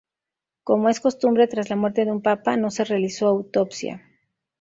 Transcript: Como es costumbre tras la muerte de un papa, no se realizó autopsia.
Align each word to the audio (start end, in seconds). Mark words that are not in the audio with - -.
Como 0.63 0.89
es 0.89 0.99
costumbre 0.99 1.45
tras 1.47 1.69
la 1.69 1.75
muerte 1.75 2.05
de 2.05 2.11
un 2.11 2.23
papa, 2.23 2.57
no 2.57 2.71
se 2.71 2.85
realizó 2.85 3.27
autopsia. 3.27 4.01